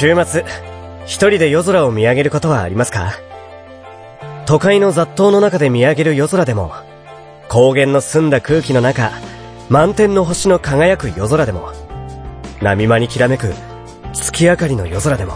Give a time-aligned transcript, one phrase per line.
[0.00, 0.46] 週末、
[1.04, 3.12] 一人で夜空を見上げることはありますか？
[4.46, 6.72] 都会の雑踏の中で見上げる夜空でも、
[7.50, 9.12] 高原の澄んだ空気の中、
[9.68, 11.70] 満天の星の輝く夜空でも、
[12.62, 13.52] 波間にきらめく
[14.14, 15.34] 月明かりの夜空でも、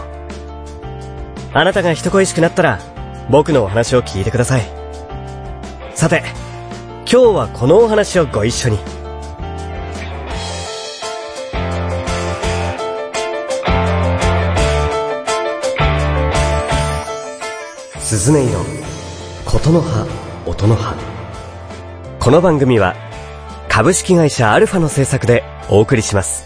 [1.53, 2.79] あなたが人恋しくなったら、
[3.29, 4.63] 僕のお話を聞いてください。
[5.93, 6.23] さて、
[7.07, 8.79] 今日はこのお話をご一緒に。
[18.15, 18.65] 鈴音色、
[19.43, 20.07] 琴の葉、
[20.45, 20.95] 音の葉。
[22.17, 22.95] この番組は、
[23.67, 26.45] 株式会社アルファの制作でお送りします。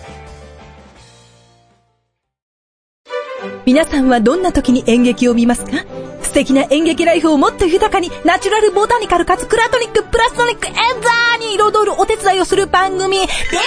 [3.68, 5.86] 皆さんはどんな時に演劇を見ますか？
[6.24, 13.12] 素敵な演劇ライフをもっと豊かに、ナチュラルボタニカルかつクラトニックプラストニックエンザーに彩るお手伝いをする番組。
[13.12, 13.62] ではござい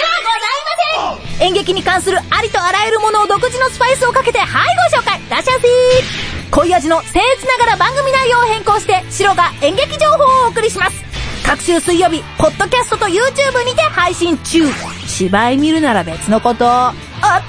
[1.07, 1.47] ません。
[1.47, 5.21] 演劇に関するありとあらゆるものを独自のスパイスをかけて、はいご紹介。
[5.29, 5.55] らっしゃい。
[5.55, 11.03] ませ濃い味の僭越ながら番組内容を変更して、白が演劇情報をお送りします。
[11.43, 14.63] 各週水曜日、ポッドキャストと YouTube にて配信中。
[15.07, 16.65] 芝居見るなら別のこと。
[16.65, 16.93] おっ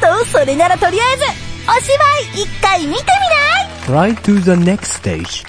[0.00, 1.24] と、それならとりあえず、
[1.68, 1.92] お芝
[2.38, 3.02] 居一回見て
[3.86, 5.46] みない ?Try to the next stage.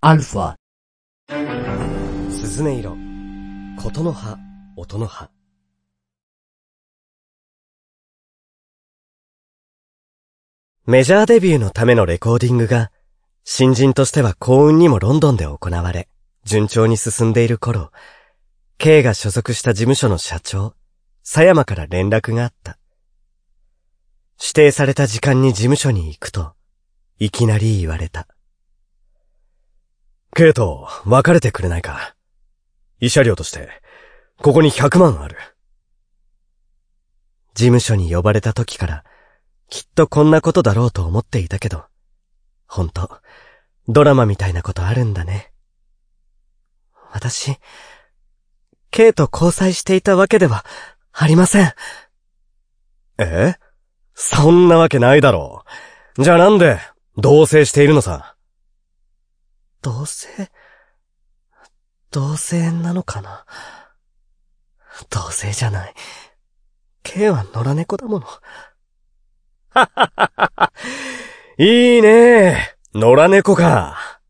[0.00, 0.54] アルファ。
[2.30, 2.96] 鈴音色、
[3.82, 4.38] 琴の葉、
[4.76, 5.35] 音の葉。
[10.88, 12.92] メジャーデビューのためのレコーディングが、
[13.42, 16.08] 新人としては幸運にもロンドンで行われ、
[16.44, 17.90] 順調に進んでいる頃、
[18.78, 20.76] K が所属した事務所の社長、
[21.24, 22.78] 佐山から連絡があった。
[24.40, 26.54] 指定された時間に事務所に行くと、
[27.18, 28.28] いきなり言われた。
[30.36, 32.14] K と別れてくれないか。
[33.00, 33.70] 慰謝料として、
[34.40, 35.36] ここに100万ある。
[37.54, 39.04] 事務所に呼ばれた時から、
[39.68, 41.84] きっとこんなことだろうと思っていたけど、
[42.66, 43.20] ほんと、
[43.88, 45.52] ドラマみたいなことあるんだね。
[47.12, 47.56] 私、
[48.90, 50.64] K と交際していたわけでは
[51.12, 51.72] ありません。
[53.18, 53.54] え？
[54.14, 55.64] そんなわけないだろ
[56.16, 56.22] う。
[56.22, 56.80] じゃあなんで、
[57.16, 58.36] 同棲しているのさ？
[59.82, 60.48] 同棲？
[62.10, 63.44] 同棲なのかな？
[65.10, 65.94] 同棲じゃない。
[67.02, 68.26] K は野良猫だもの。
[71.58, 74.20] いいね野良猫か。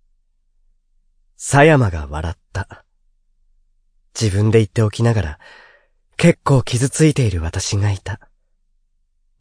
[1.36, 2.84] 狭山が笑った。
[4.20, 5.38] 自分で言っておきながら、
[6.16, 8.18] 結構傷ついている私がいた。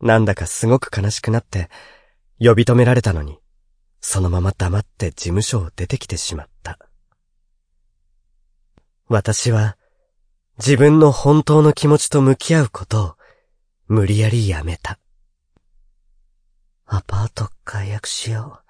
[0.02, 1.70] なんだかすごく悲しくなって、
[2.40, 3.40] 呼び止められたのに、
[4.02, 6.78] そのまま黙って事務所を出てきてしまった。
[9.08, 9.78] 私は、
[10.58, 13.16] 自分の本当の気持ちと向き合うことを、
[13.88, 15.00] 無理やりやめた。
[16.88, 18.62] アパート解約しよ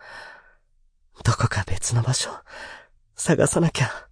[1.19, 1.23] う。
[1.23, 2.29] どこか別の場所、
[3.15, 4.07] 探さなきゃ。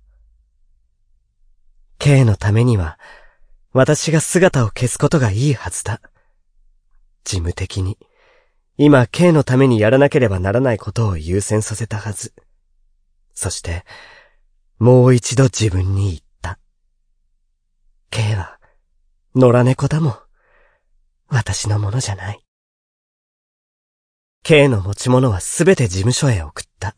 [2.00, 3.00] K のためには、
[3.72, 6.02] 私が姿を消すことがいいはずだ。
[7.24, 7.98] 事務的に、
[8.78, 12.34] 今 K のためにやらなければならないことを優先させたはず。
[13.34, 13.86] そして、
[14.80, 16.60] もう一度自分に言った。
[18.10, 18.60] K は、
[19.36, 20.18] 野良猫だもん。
[21.30, 22.46] 私のものじゃない。
[24.44, 26.96] K の持ち物はすべて事務所へ送った。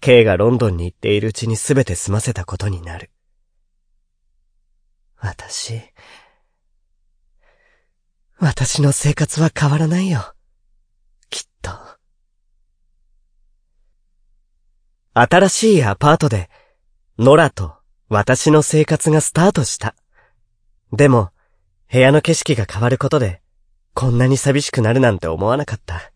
[0.00, 3.10] K がロンドンに行っているうちにすべて済ませたことになる。
[5.16, 5.82] 私、
[8.38, 10.32] 私の生活は変わらないよ。
[11.28, 11.72] きっと。
[15.14, 16.50] 新しいアパートで、
[17.18, 17.74] ノラと
[18.08, 19.96] 私の生活がスタートした。
[20.92, 21.32] でも、
[21.90, 23.42] 部屋の景色が変わることで、
[23.92, 26.12] こんなに寂しくなるなんて思わなかった。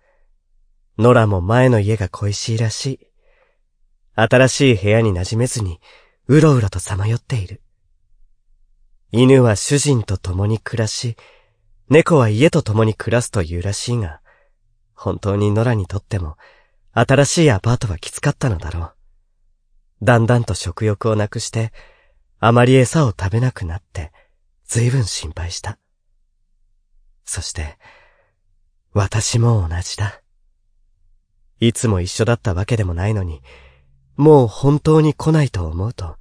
[0.98, 3.06] ノラも前の家が恋しいらしい。
[4.14, 5.80] 新しい部屋に馴染めずに、
[6.26, 7.62] うろうろとさまよっている。
[9.10, 11.16] 犬は主人と共に暮らし、
[11.88, 14.20] 猫は家と共に暮らすというらしいが、
[14.94, 16.36] 本当にノラにとっても、
[16.92, 18.94] 新しいアパートはきつかったのだろう。
[20.02, 21.72] だんだんと食欲をなくして、
[22.38, 24.12] あまり餌を食べなくなって、
[24.66, 25.78] ずいぶん心配した。
[27.24, 27.78] そして、
[28.92, 30.21] 私も同じだ。
[31.64, 33.40] いつも一緒だったわけでもないのに、
[34.16, 36.16] もう本当に来ないと思うと、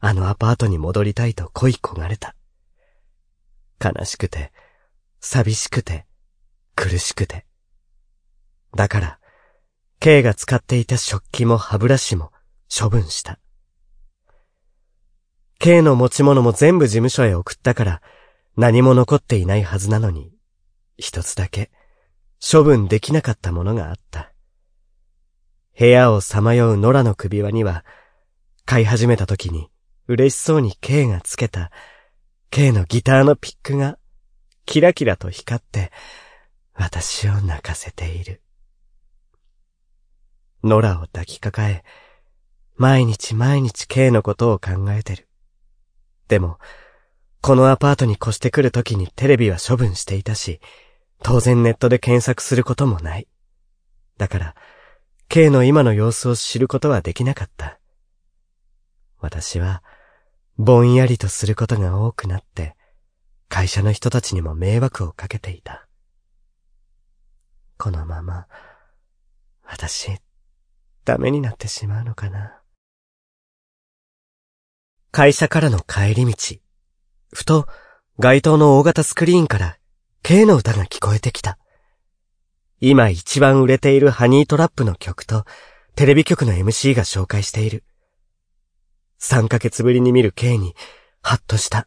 [0.00, 2.36] あのアパートに戻りたいと恋焦がれた。
[3.82, 4.52] 悲しくて、
[5.18, 6.04] 寂しくて、
[6.74, 7.46] 苦しくて。
[8.74, 9.18] だから、
[9.98, 12.30] K が使っていた食器も歯ブラシも
[12.68, 13.38] 処分した。
[15.58, 18.02] K の持ち物も全部事務所へ送ったから、
[18.58, 20.34] 何も残っていないはずなのに、
[20.98, 21.70] 一つだけ、
[22.38, 24.34] 処分できなかったものがあった。
[25.78, 27.84] 部屋をさまよう野良の首輪には、
[28.64, 29.68] 飼い始めた時に
[30.08, 31.70] 嬉しそうに K がつけた
[32.50, 33.98] K のギターのピックが
[34.64, 35.92] キラキラと光って
[36.74, 38.40] 私を泣かせている。
[40.64, 41.84] 野良を抱きかかえ、
[42.76, 45.28] 毎日毎日 K のことを考えてる。
[46.28, 46.58] でも、
[47.42, 50.58] このアパートに越してくるときにテレビは処分していたし、
[51.22, 53.28] 当然ネットで検索することもない。
[54.16, 54.54] だから、
[55.28, 57.78] K の今の様子を知ることはできなかった。
[59.18, 59.82] 私は、
[60.56, 62.76] ぼんやりとすることが多くなって、
[63.48, 65.86] 会社の人たちにも迷惑をかけていた。
[67.76, 68.46] このまま、
[69.62, 70.18] 私、
[71.04, 72.60] ダメになってしまうのかな。
[75.10, 76.56] 会社からの帰り道、
[77.32, 77.66] ふと
[78.18, 79.78] 街頭の大型スクリーンから
[80.22, 81.58] K の歌が聞こえてきた。
[82.80, 85.44] 今一番売れているハニートラップの曲と
[85.94, 87.84] テレビ局の MC が紹介している。
[89.20, 90.74] 3ヶ月ぶりに見る K に
[91.22, 91.86] ハッとした。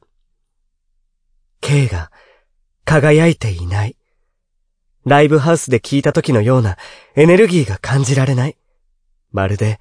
[1.62, 2.12] K が
[2.86, 3.98] 輝いていない。
[5.06, 6.78] ライブハウスで聞いた時のような
[7.16, 8.58] エネルギーが感じられない。
[9.32, 9.80] まるで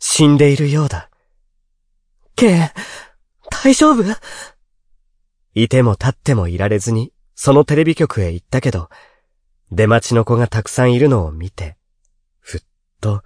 [0.00, 1.08] 死んでいるようだ。
[2.34, 2.72] K、
[3.50, 4.04] 大丈夫？
[5.54, 8.90] いても立ってもいられずに、そのテレビ局へ行ったけど、
[9.70, 11.76] 出待ちの子がたくさんいるのを見て、
[12.40, 12.60] ふっ
[13.00, 13.22] と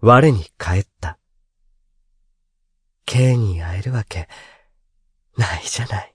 [0.00, 1.18] 我に帰った。
[3.06, 4.28] K に会えるわけ
[5.36, 6.14] ないじゃない。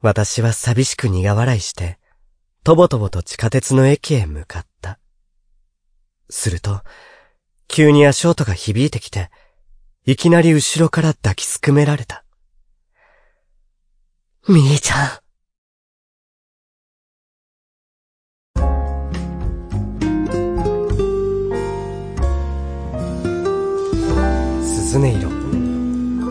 [0.00, 1.98] 私は寂しく苦笑いして、
[2.62, 4.98] とぼとぼと地下鉄の駅へ向かった。
[6.28, 6.82] すると、
[7.68, 9.30] 急に足音が響いてきて、
[10.04, 12.24] いきなり後ろから抱きすくめられた。
[14.46, 15.23] みーちゃん。
[24.94, 25.28] 鈴音色、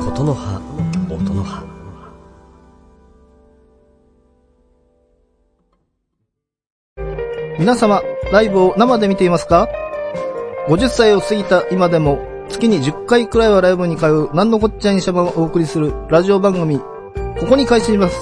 [0.06, 0.62] 琴の葉、
[1.10, 1.66] 音の葉。
[7.60, 8.02] 皆様、
[8.32, 9.68] ライブを生で見ていますか
[10.70, 18.18] ?50 歳を過ぎた今でも、月に10回くらいはライブに通う、なんのこっちゃいにしゃばをお送りするラジオ番組、ここに開始します。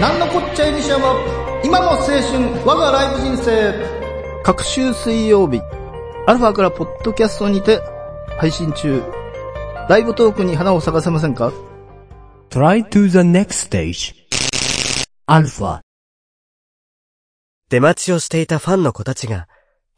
[0.00, 1.14] なんのこっちゃいにしゃば、
[1.62, 2.20] 今の青春、
[2.66, 3.72] 我がライブ人生。
[4.42, 5.62] 各週水曜日、
[6.26, 7.80] アルファからポッドキャストにて
[8.36, 9.23] 配信中。
[9.86, 11.52] ライブトークに花を咲かせませんか
[12.48, 14.14] ?Try to the next stage.
[15.26, 15.80] アルファ。
[17.68, 19.46] 出待ちをしていたファンの子たちが、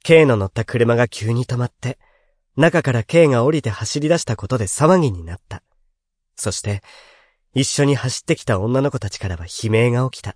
[0.02, 2.00] K の乗った車が急に止まって、
[2.56, 5.62] 中から K が降りて走り出したことで騒ぎになった。
[6.34, 6.82] そして、
[7.54, 10.34] 一緒に走ってきた女の子たちからは悲鳴が起きた。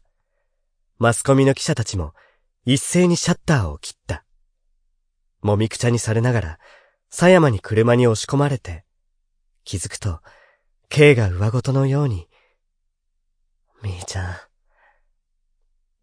[0.99, 2.15] マスコミの記者たちも
[2.65, 4.25] 一斉にシャッターを切った。
[5.43, 6.59] もみくちゃにされながら、
[7.11, 8.85] 狭山に車に押し込まれて、
[9.71, 10.19] 気づくと、
[10.89, 12.27] K が上ごとのように、
[13.85, 14.37] みーちゃん、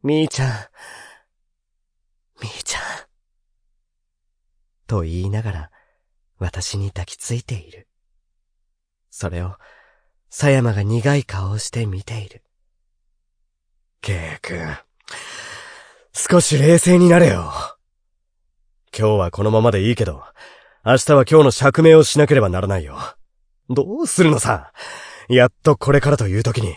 [0.04, 0.52] みーちゃん、
[2.42, 2.82] みーちゃん。
[4.88, 5.72] と言いながら、
[6.40, 7.90] 私に抱きついている。
[9.10, 9.58] それを、
[10.30, 12.46] 狭山が苦い顔をして見ている。
[14.00, 14.78] ケイ君、
[16.14, 17.52] 少し冷静になれよ。
[18.98, 20.24] 今日はこのままでいいけど、
[20.86, 23.17] 明日は今日の釈明をしなければならないよ。
[23.70, 24.72] どうするのさ？
[25.30, 26.76] やっとこれからという時に。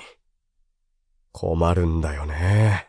[1.33, 2.89] 困るんだよね。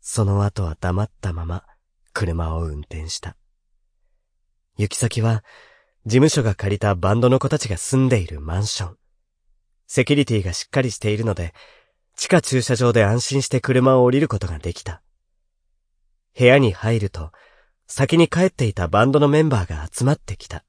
[0.00, 1.64] その後は黙ったまま、
[2.12, 3.36] 車を運転した。
[4.76, 5.44] 行き先は、
[6.04, 8.96] 事務所が借りたバンドの子たちが住んでいるマンション。
[9.86, 11.54] セキュリティがしっかりしているので、
[12.16, 15.02] 地下駐車場で安心して車を降りることができた。
[16.38, 17.32] 部屋に入ると、
[17.86, 20.64] 先に帰っていたバンドのメンバーが集まってきた。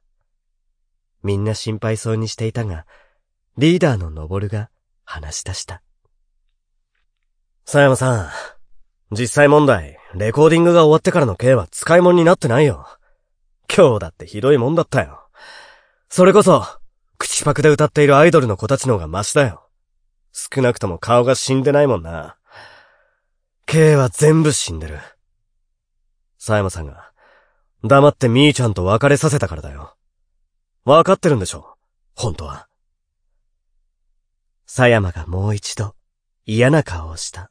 [1.23, 2.85] みんな心配そうにしていたが、
[3.57, 4.69] リーダーのノボルが
[5.03, 5.81] 話し出した。
[7.65, 8.29] 佐山さん、
[9.11, 12.87] 実際問題、レコーディングが終わってからの K は使い物になってないよ。
[13.75, 15.27] 今日だってひどいもんだったよ。
[16.09, 16.63] それこそ、
[17.17, 19.67] 口パクで歌っているアイドルの子たちの方がマシだよ。
[20.31, 22.37] 少なくとも顔が死んでないもんな。
[23.65, 24.99] K は全部死んでる。
[26.37, 27.11] 佐山さんが、
[27.83, 29.95] 黙ってみーちゃんと別れさせたからだよ。
[30.85, 31.75] わかってるんでしょ
[32.15, 32.67] 本当は。
[34.65, 35.95] 佐山がもう一度、
[36.45, 37.49] 嫌な顔をした。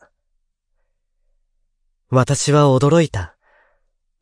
[2.10, 3.36] 私は驚いた。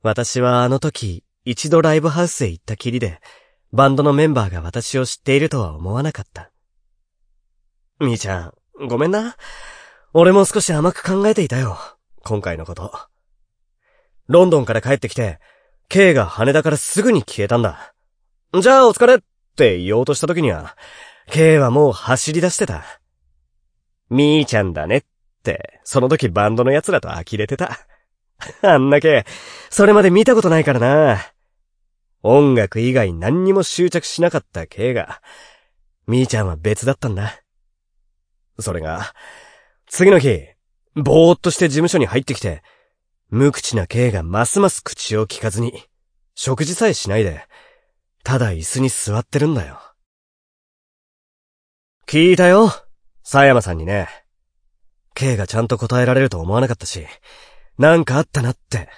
[0.02, 3.20] 私はあの時、一度ライブハウスへ行ったきりで、
[3.72, 6.50] バンドのメンバーが私を知っているとは思わなかった。
[8.00, 9.36] みーちゃん、ごめんな。
[10.12, 11.78] 俺も少し甘く考えていたよ。
[12.22, 12.92] 今回のこと。
[14.28, 15.38] ロンドンから帰ってきて、
[15.88, 17.94] K が羽田からすぐに消えたんだ。
[18.60, 19.18] じゃあお疲れっ
[19.56, 20.76] て言おうとした時には、
[21.30, 22.84] K はもう走り出してた。
[24.10, 25.04] みーちゃんだねっ
[25.42, 27.78] て、その時バンドの奴らと呆れてた。
[28.62, 29.25] あんな K、
[29.70, 31.18] それまで見たことないからな。
[32.22, 35.20] 音楽以外何にも執着しなかった K が、
[36.06, 37.40] みーちゃんは別だったんだ。
[38.58, 39.14] それが、
[39.86, 40.40] 次の日、
[40.94, 42.62] ぼーっとして事務所に入ってきて、
[43.28, 45.82] 無口な K がますます口を聞かずに、
[46.34, 47.44] 食事さえしないで、
[48.26, 49.78] ただ椅子に座ってるんだよ。
[52.09, 52.73] 聞いたよ、
[53.23, 54.09] 佐山さんにね。
[55.14, 57.06] K がちゃんと答えられると思わなかったし、
[57.78, 58.88] なんかあったなって。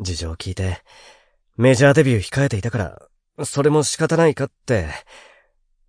[0.00, 0.82] 事情を聞いて、
[1.56, 4.88] メジャーデビュー控えていたから、それも仕方ないかって、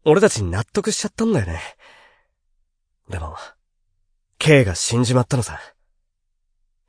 [0.05, 1.59] 俺たちに納得しちゃったんだよね。
[3.09, 3.35] でも、
[4.37, 5.59] K が死んじまったのさ。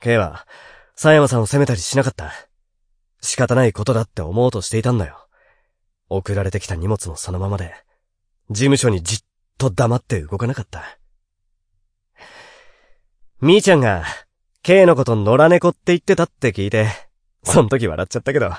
[0.00, 0.46] K は、
[0.94, 2.49] 佐山さんを責めたりしなかった。
[3.20, 5.26] 仕方ないことだって思おうとしていたんだよ。
[6.08, 7.74] 送られてきた荷物もそのままで、
[8.50, 9.18] 事務所にじっ
[9.58, 10.82] と黙って動かなかった。
[13.40, 14.04] みーちゃんが、
[14.62, 16.88] K のこと野良猫って言ってたって聞いて、
[17.44, 18.50] そん時笑っちゃったけど、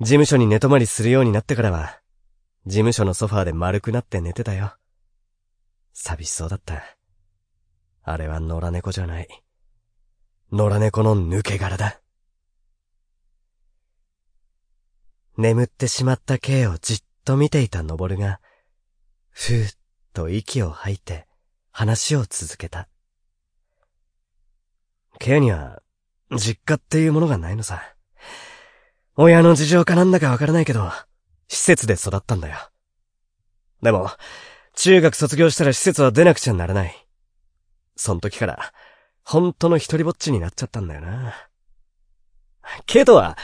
[0.00, 2.00] 事務所に寝泊まりするようになってからは、
[2.64, 4.74] 事務所のソファーで丸くなって寝てたよ。
[5.92, 6.82] 寂しそうだった。
[8.04, 9.28] あれは野良猫じゃない。
[10.52, 12.00] 野良猫の抜け殻だ。
[15.38, 18.40] 眠ってしまった K をじっと見ていた登が、
[19.30, 19.72] ふーっ
[20.12, 21.28] と息を吐いて
[21.70, 22.88] 話を続けた。
[25.20, 25.80] K には
[26.36, 27.80] 実家っていうものがないのさ。
[29.14, 30.90] 親の事情かなんだかわからないけど、
[31.46, 32.58] 施設で育ったんだよ。
[33.80, 34.10] でも、
[34.74, 37.06] 中学卒業したら施設は出なくちゃならない。
[37.94, 38.72] そん時から、
[39.22, 41.32] 本当の一人ぼっちになっちゃったんだよな。
[42.86, 43.38] ケイトは、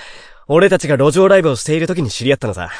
[0.46, 2.70] 俺たちが路上ライブをしている時に知り合ったのさ。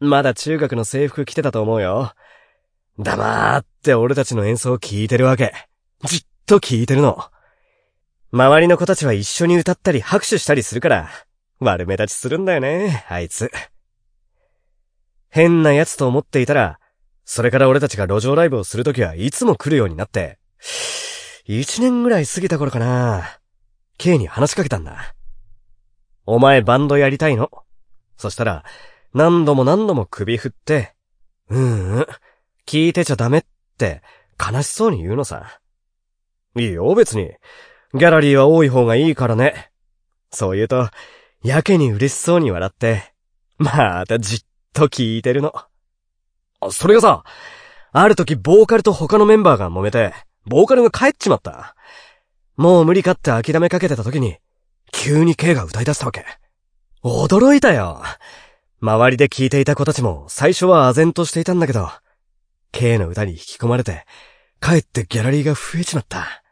[0.00, 2.12] まだ中学の制服着てたと思うよ。
[2.98, 5.52] 黙って俺たちの演奏を聴いてるわけ。
[6.04, 7.24] じっと聴いてるの。
[8.32, 11.08] 周りの子たちは一緒に歌ったり拍手したりするから、
[11.60, 13.50] 悪目立ちするんだよね、あいつ。
[15.30, 16.78] 変な奴と思っていたら、
[17.24, 20.38] それから俺たちが路上ライブをするときはいつも来るようになって、
[21.46, 23.38] 一年ぐらい過ぎた頃かな、
[23.96, 25.14] K に話しかけたんだ。
[26.30, 27.50] お前バンドやりたいの？
[28.18, 28.62] そしたら、
[29.14, 30.92] 何度も何度も首振って、
[31.48, 32.06] うんうん、
[32.66, 33.44] 聞いてちゃダメっ
[33.78, 34.02] て
[34.38, 35.58] 悲しそうに言うのさ。
[36.54, 37.32] いいよ、別に。
[37.94, 39.70] ギャラリーは多い方がいいからね。
[40.30, 40.90] そう言うと、
[41.42, 43.14] やけに嬉しそうに笑って、
[43.56, 44.40] またじっ
[44.74, 45.54] と聞いてるの。
[46.70, 47.24] それがさ、
[47.92, 50.12] ある時ボーカルと他のメンバーが揉めて、
[50.44, 51.74] ボーカルが帰っちまった。
[52.58, 54.36] もう無理かって諦めかけてた時に、
[54.92, 56.24] 急に K が歌い出したわけ。
[57.04, 58.02] 驚いたよ。
[58.80, 61.90] 周りで聴いていた子たちも最初は唖然としていたんだけど、
[62.72, 64.04] K の歌に引き込まれて、
[64.60, 66.42] 帰ってギャラリーが増えちまった。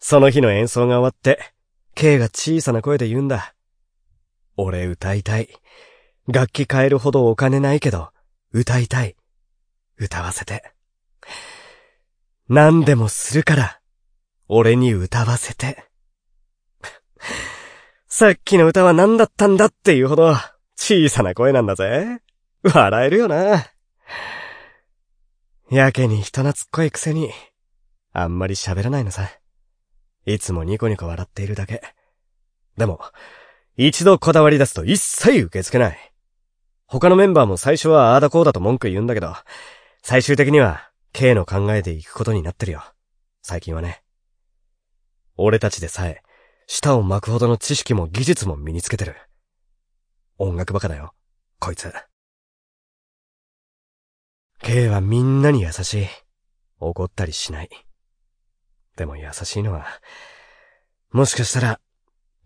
[0.00, 1.52] その日の演奏が終わって、
[1.94, 3.54] K が小さな声で言うんだ。
[4.56, 5.48] 俺歌いたい。
[6.26, 8.10] 楽器買えるほどお金ないけど、
[8.52, 9.16] 歌いたい。
[9.96, 10.72] 歌わせて。
[12.48, 13.80] 何でもするから、
[14.48, 15.84] 俺に歌わせて。
[18.06, 20.34] さっきの歌は何だったんだっていうほど
[20.76, 22.20] 小さな声なんだぜ。
[22.62, 23.66] 笑えるよな。
[25.70, 27.30] やけに人懐っこいくせに、
[28.12, 29.28] あんまり喋らないのさ。
[30.26, 31.82] いつもニコニコ笑っているだけ。
[32.76, 33.00] でも、
[33.76, 36.12] 一度こだわり出すと一切受け付けない。
[36.86, 39.34] 他のメンバーも最初はああだこうだと文句言うんだけど、
[40.02, 42.82] 最終的には K の考えでいくことになってるよ。
[43.42, 44.02] 最近はね。
[45.36, 46.22] 俺たちでさえ、
[46.66, 49.16] 舌を巻くほどの知識も技術も身につけてる。
[50.38, 51.14] 音楽バカだよ、
[51.60, 51.92] こいつ。
[54.62, 56.06] K はみんなに優しい。
[56.80, 57.70] 怒ったりしない。
[58.96, 59.86] でも優しいのは、
[61.10, 61.80] もしかしたら、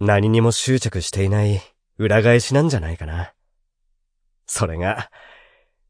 [0.00, 1.60] 何にも執着していない
[1.96, 3.32] 裏返しなんじゃないかな。
[4.46, 5.10] それが、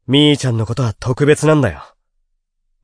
[0.07, 1.83] みーちゃんのことは特別なんだよ。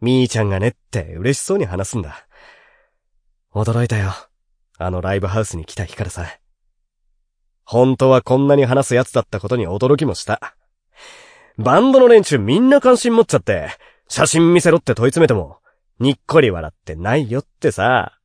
[0.01, 2.27] みーちゃんがねって嬉しそうに話すんだ。
[3.53, 4.13] 驚いたよ。
[4.77, 6.27] あのライブハウスに来た日からさ。
[7.63, 10.55] 本当はこんなに話す奴だったことに驚きもした。
[11.57, 13.69] バンドの連中みんな関心持っちゃって、
[14.07, 15.57] 写真見せろって問い詰めても、
[15.99, 18.19] にっこり笑ってないよってさ。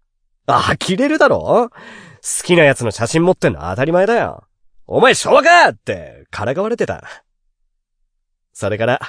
[0.47, 1.71] あ呆れるだろ？
[1.71, 4.45] 好きな奴の写真持ってんの当たり前だよ。
[4.87, 7.05] お前昭和かって、からかわれてた。
[8.53, 9.01] それから、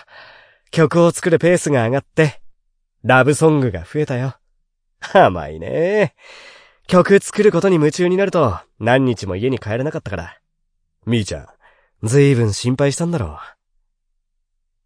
[0.70, 2.42] 曲を作るペースが上がって、
[3.04, 4.36] ラブソングが増えたよ。
[5.14, 6.14] 甘いね。
[6.92, 10.42] 曲作ることに夢中になると何日も家に帰れなかったから。
[11.06, 11.44] みーちゃ
[12.04, 13.40] ん、ずいぶん心配したんだろ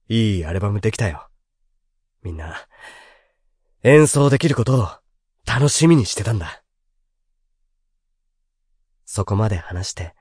[0.08, 0.14] う。
[0.14, 1.28] いいアルバムできたよ。
[2.22, 2.58] みんな、
[3.82, 4.88] 演奏できることを
[5.48, 6.64] 楽しみにしてたんだ。
[9.06, 10.14] そこまで話して、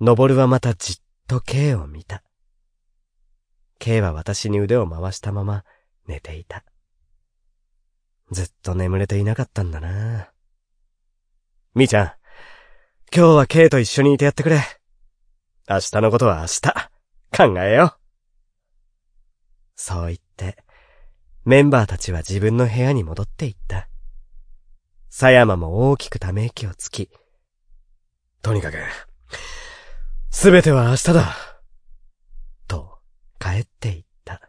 [0.00, 0.96] のぼるはまたじっ
[1.28, 2.24] と K を見た。
[3.78, 5.64] K は私に腕を回したまま
[6.08, 6.64] 寝ていた。
[8.32, 10.32] ずっと眠れていなかったんだな。
[11.76, 12.12] みーちゃん、
[13.14, 14.62] 今日は K と一緒にいてやってくれ。
[15.68, 18.00] 明日のことは明日、考えよう。
[19.74, 20.56] そう言って、
[21.44, 23.90] メンバーたちは自分の部屋に戻っていった。
[25.10, 27.10] 狭山も大きくため息をつき、
[28.40, 28.78] とにかく、
[30.30, 31.36] すべては明日だ。
[32.66, 33.00] と、
[33.38, 34.40] 帰っていった。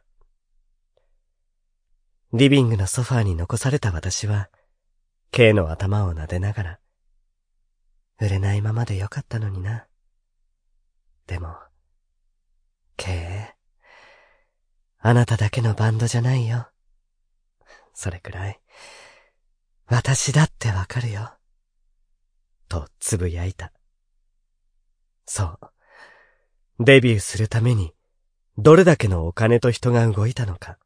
[2.32, 4.50] リビングのソファーに残された私は、
[5.32, 6.80] K の頭を撫でながら、
[8.20, 9.88] 売れないままでよかったのにな。
[11.28, 11.56] でも、
[12.96, 13.56] K、
[15.00, 16.68] あなただけのバンドじゃないよ。
[17.94, 18.60] それくらい、
[19.88, 21.34] 私だってわかるよ。
[22.68, 23.72] とつぶやいた。
[25.26, 25.60] そう。
[26.80, 27.94] デビューするために、
[28.58, 30.80] どれだけのお金と人が動いたのか。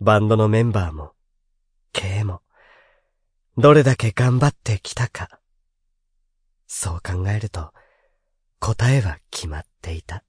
[0.00, 1.12] バンドのメンバーも、
[1.92, 2.40] K も、
[3.58, 5.41] どれだけ頑張ってきたか。
[6.74, 7.70] そう考えると、
[8.58, 10.24] 答えは決まっていた。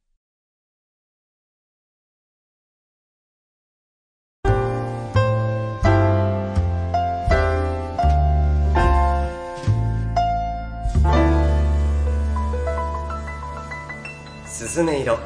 [14.46, 15.18] すずめ色、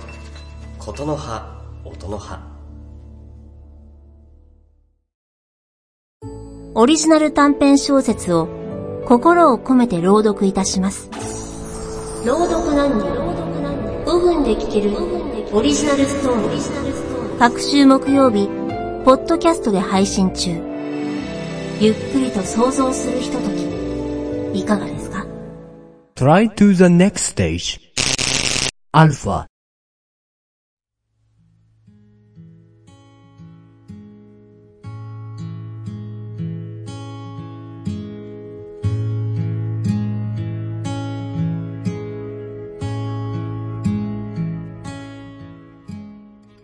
[0.78, 2.40] ことの葉、音の葉。
[6.76, 8.67] オリジナル短編小説を
[9.08, 11.10] 心を込めて朗読いたします。
[12.26, 13.08] 朗読何人
[14.06, 14.98] 5分で聞ける
[15.54, 17.40] オリジナルストーリー。
[17.40, 18.50] 各週木曜日、
[19.06, 20.50] ポッドキャストで配信中。
[21.80, 23.50] ゆっくりと想像するひとと
[24.54, 25.26] き、いかがですか
[26.18, 27.80] ？Try to the next stage.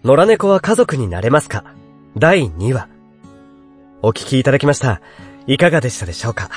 [0.04, 1.64] 野良猫は家族になれますか？
[2.18, 2.90] 第2話。
[4.02, 5.00] お聞きいただきました。
[5.48, 6.50] いかがでしたでしょうか？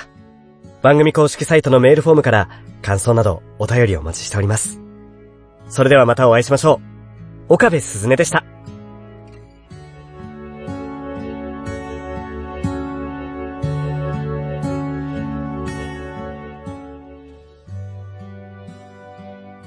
[0.83, 2.49] 番組公式サイトのメールフォームから
[2.83, 4.81] 感想などお便りお待ちしております。
[5.69, 6.81] それではまたお会いしましょ
[7.49, 7.55] う。
[7.55, 8.45] 岡部すずねでした。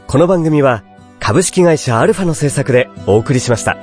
[0.06, 0.84] この番組は
[1.30, 3.78] 株式会社アルファの制作でお送りしました。